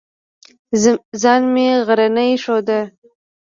[1.21, 2.79] ځان مې غرنی ښوده.